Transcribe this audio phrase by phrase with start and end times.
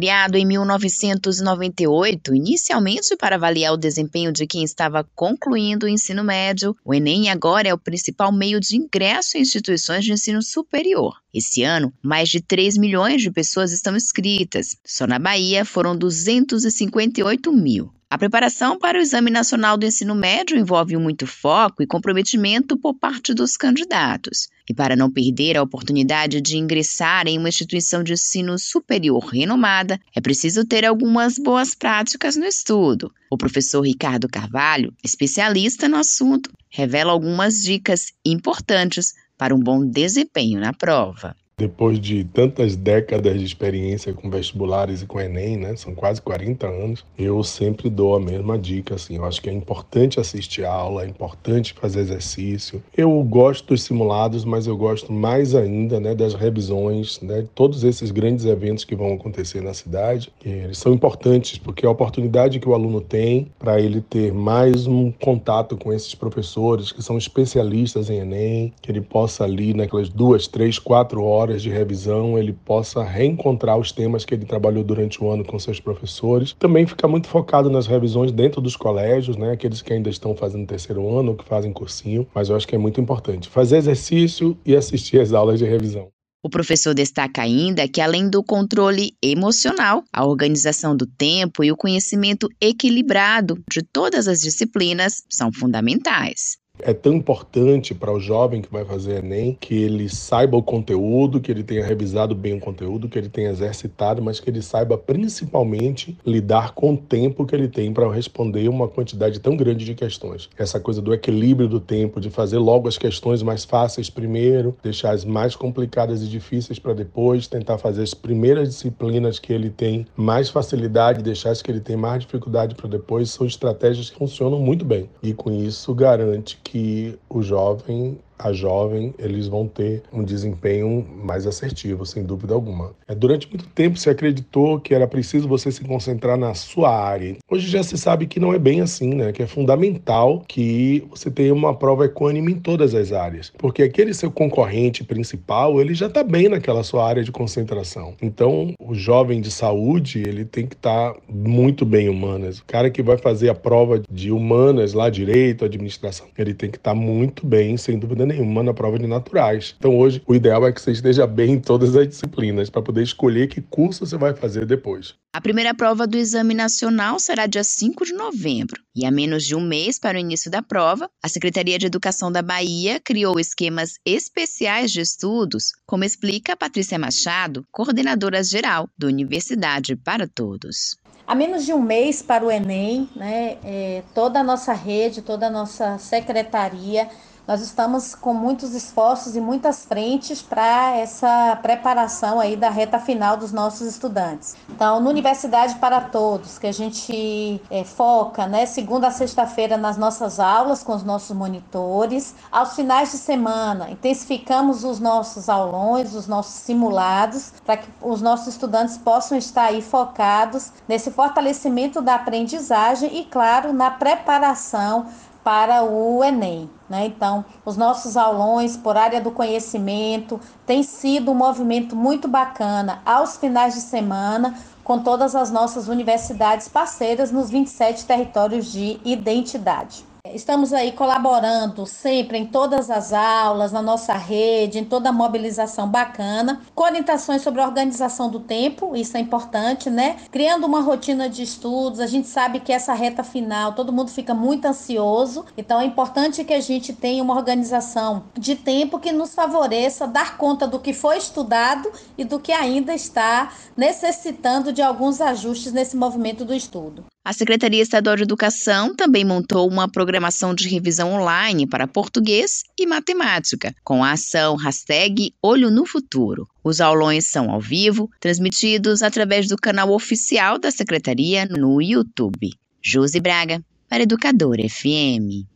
[0.00, 6.74] Criado em 1998, inicialmente para avaliar o desempenho de quem estava concluindo o ensino médio,
[6.82, 11.18] o Enem agora é o principal meio de ingresso em instituições de ensino superior.
[11.34, 14.74] Esse ano, mais de 3 milhões de pessoas estão inscritas.
[14.86, 17.92] Só na Bahia foram 258 mil.
[18.12, 22.92] A preparação para o Exame Nacional do Ensino Médio envolve muito foco e comprometimento por
[22.92, 24.48] parte dos candidatos.
[24.68, 29.96] E para não perder a oportunidade de ingressar em uma instituição de ensino superior renomada,
[30.12, 33.12] é preciso ter algumas boas práticas no estudo.
[33.30, 40.58] O professor Ricardo Carvalho, especialista no assunto, revela algumas dicas importantes para um bom desempenho
[40.58, 41.36] na prova.
[41.60, 46.66] Depois de tantas décadas de experiência com vestibulares e com Enem, né, são quase 40
[46.66, 50.72] anos, eu sempre dou a mesma dica, assim, eu acho que é importante assistir a
[50.72, 52.82] aula, é importante fazer exercício.
[52.96, 58.10] Eu gosto dos simulados, mas eu gosto mais ainda, né, das revisões, né, todos esses
[58.10, 62.68] grandes eventos que vão acontecer na cidade, eles são importantes porque é a oportunidade que
[62.70, 68.08] o aluno tem para ele ter mais um contato com esses professores que são especialistas
[68.08, 72.52] em Enem, que ele possa ali naquelas duas, três, quatro horas horas de revisão, ele
[72.52, 76.54] possa reencontrar os temas que ele trabalhou durante o ano com seus professores.
[76.58, 79.52] Também fica muito focado nas revisões dentro dos colégios, né?
[79.52, 82.74] Aqueles que ainda estão fazendo terceiro ano ou que fazem cursinho, mas eu acho que
[82.74, 86.08] é muito importante fazer exercício e assistir às aulas de revisão.
[86.42, 91.76] O professor destaca ainda que, além do controle emocional, a organização do tempo e o
[91.76, 96.58] conhecimento equilibrado de todas as disciplinas são fundamentais.
[96.82, 101.40] É tão importante para o jovem que vai fazer Enem que ele saiba o conteúdo,
[101.40, 104.96] que ele tenha revisado bem o conteúdo, que ele tenha exercitado, mas que ele saiba
[104.96, 109.94] principalmente lidar com o tempo que ele tem para responder uma quantidade tão grande de
[109.94, 110.48] questões.
[110.56, 115.10] Essa coisa do equilíbrio do tempo, de fazer logo as questões mais fáceis primeiro, deixar
[115.12, 120.06] as mais complicadas e difíceis para depois, tentar fazer as primeiras disciplinas que ele tem
[120.16, 124.58] mais facilidade, deixar as que ele tem mais dificuldade para depois, são estratégias que funcionam
[124.60, 125.08] muito bem.
[125.22, 131.06] E com isso garante que que o jovem a jovem, eles vão ter um desempenho
[131.22, 132.92] mais assertivo, sem dúvida alguma.
[133.06, 137.36] É, durante muito tempo se acreditou que era preciso você se concentrar na sua área.
[137.50, 139.32] Hoje já se sabe que não é bem assim, né?
[139.32, 144.14] Que é fundamental que você tenha uma prova equânime em todas as áreas, porque aquele
[144.14, 148.14] seu concorrente principal, ele já está bem naquela sua área de concentração.
[148.22, 152.58] Então, o jovem de saúde, ele tem que estar tá muito bem humanas.
[152.58, 156.78] O cara que vai fazer a prova de humanas lá, direito, administração, ele tem que
[156.78, 159.74] estar tá muito bem, sem dúvida nenhuma na prova de naturais.
[159.78, 163.02] Então hoje o ideal é que você esteja bem em todas as disciplinas para poder
[163.02, 165.14] escolher que curso você vai fazer depois.
[165.32, 168.82] A primeira prova do Exame Nacional será dia 5 de novembro.
[168.96, 172.32] E a menos de um mês para o início da prova, a Secretaria de Educação
[172.32, 179.94] da Bahia criou esquemas especiais de estudos, como explica Patrícia Machado, coordenadora geral do Universidade
[179.94, 180.96] para Todos.
[181.30, 185.46] A menos de um mês para o Enem, né, é, toda a nossa rede, toda
[185.46, 187.08] a nossa secretaria
[187.50, 193.36] nós estamos com muitos esforços e muitas frentes para essa preparação aí da reta final
[193.36, 194.54] dos nossos estudantes.
[194.68, 199.96] Então, no Universidade para Todos, que a gente é, foca, né, segunda a sexta-feira nas
[199.96, 206.28] nossas aulas com os nossos monitores, aos finais de semana intensificamos os nossos aulões, os
[206.28, 213.18] nossos simulados, para que os nossos estudantes possam estar aí focados nesse fortalecimento da aprendizagem
[213.18, 215.08] e, claro, na preparação
[215.42, 216.70] para o Enem.
[216.88, 217.06] Né?
[217.06, 223.36] Então, os nossos aulões por área do conhecimento tem sido um movimento muito bacana aos
[223.36, 230.09] finais de semana, com todas as nossas universidades parceiras nos 27 territórios de identidade.
[230.34, 235.88] Estamos aí colaborando sempre em todas as aulas, na nossa rede, em toda a mobilização
[235.88, 240.16] bacana, com orientações sobre a organização do tempo, isso é importante, né?
[240.30, 244.32] Criando uma rotina de estudos, a gente sabe que essa reta final, todo mundo fica
[244.32, 249.34] muito ansioso, então é importante que a gente tenha uma organização de tempo que nos
[249.34, 255.20] favoreça dar conta do que foi estudado e do que ainda está necessitando de alguns
[255.20, 257.04] ajustes nesse movimento do estudo.
[257.22, 262.86] A Secretaria Estadual de Educação também montou uma programação de revisão online para português e
[262.86, 266.48] matemática, com a ação hashtag Olho no Futuro.
[266.64, 272.52] Os aulões são ao vivo, transmitidos através do canal oficial da Secretaria no YouTube.
[272.82, 275.50] Josi Braga, para Educador FM.